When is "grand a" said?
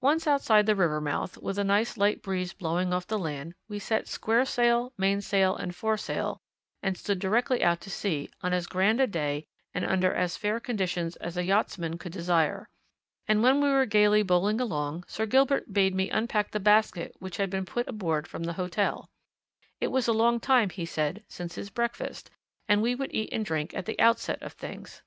8.66-9.06